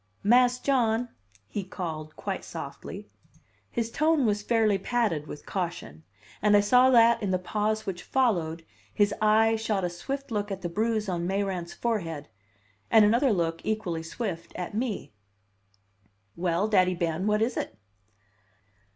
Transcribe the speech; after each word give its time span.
"Mas' 0.23 0.57
John!" 0.57 1.09
he 1.47 1.63
called 1.63 2.15
quite 2.15 2.43
softly. 2.43 3.07
His 3.69 3.91
tone 3.91 4.25
was 4.25 4.41
fairly 4.41 4.79
padded 4.79 5.27
with 5.27 5.45
caution, 5.45 6.03
and 6.41 6.57
I 6.57 6.59
saw 6.59 6.89
that 6.89 7.21
in 7.21 7.29
the 7.29 7.37
pause 7.37 7.85
which 7.85 8.01
followed, 8.01 8.65
his 8.91 9.13
eye 9.21 9.55
shot 9.57 9.83
a 9.83 9.91
swift 9.91 10.31
look 10.31 10.49
at 10.51 10.63
the 10.63 10.69
bruise 10.69 11.07
on 11.07 11.27
Mayrant's 11.27 11.73
forehead, 11.75 12.29
and 12.89 13.05
another 13.05 13.31
look, 13.31 13.61
equally 13.63 14.01
swift, 14.01 14.55
at 14.55 14.73
me. 14.73 15.13
"Well, 16.35 16.67
Daddy 16.67 16.95
Ben, 16.95 17.27
what 17.27 17.43
is 17.43 17.55
it?" 17.55 17.77